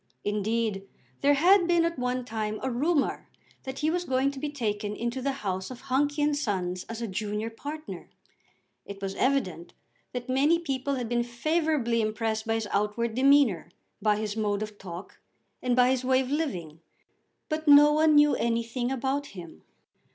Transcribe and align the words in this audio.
Indeed 0.23 0.87
there 1.19 1.35
had 1.35 1.67
been 1.67 1.85
at 1.85 1.99
one 1.99 2.25
time 2.25 2.59
a 2.63 2.71
rumour 2.71 3.29
that 3.65 3.77
he 3.85 3.91
was 3.91 4.03
going 4.03 4.31
to 4.31 4.39
be 4.39 4.49
taken 4.49 4.95
into 4.95 5.21
the 5.21 5.31
house 5.45 5.69
of 5.69 5.81
Hunky 5.81 6.23
and 6.23 6.35
Sons 6.35 6.85
as 6.85 7.03
a 7.03 7.07
junior 7.07 7.51
partner. 7.51 8.09
It 8.83 8.99
was 8.99 9.13
evident 9.13 9.75
that 10.11 10.27
many 10.27 10.57
people 10.57 10.95
had 10.95 11.07
been 11.07 11.21
favourably 11.21 12.01
impressed 12.01 12.47
by 12.47 12.55
his 12.55 12.67
outward 12.71 13.13
demeanour, 13.13 13.69
by 14.01 14.15
his 14.15 14.35
mode 14.35 14.63
of 14.63 14.79
talk, 14.79 15.19
and 15.61 15.75
by 15.75 15.91
his 15.91 16.03
way 16.03 16.21
of 16.21 16.31
living. 16.31 16.79
But 17.47 17.67
no 17.67 17.93
one 17.93 18.15
knew 18.15 18.35
anything 18.35 18.91
about 18.91 19.27
him. 19.37 19.61